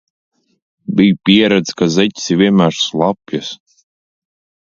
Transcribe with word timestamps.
Biju 0.99 1.17
pieradis, 1.29 1.75
ka 1.81 1.87
zeķes 1.97 2.25
ir 2.35 2.41
vienmēr 2.41 2.79
slapjas. 2.79 3.51